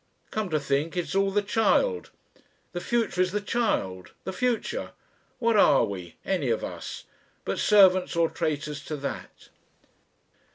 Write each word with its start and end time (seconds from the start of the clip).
"Come 0.31 0.49
to 0.49 0.59
think, 0.59 0.97
it 0.97 1.01
is 1.05 1.13
all 1.13 1.29
the 1.29 1.43
Child. 1.43 2.09
The 2.71 2.81
future 2.81 3.21
is 3.21 3.31
the 3.31 3.39
Child. 3.39 4.13
The 4.23 4.33
Future. 4.33 4.93
What 5.37 5.55
are 5.57 5.85
we 5.85 6.15
any 6.25 6.49
of 6.49 6.63
us 6.63 7.03
but 7.45 7.59
servants 7.59 8.15
or 8.15 8.27
traitors 8.27 8.83
to 8.85 8.95
that?... 8.97 9.49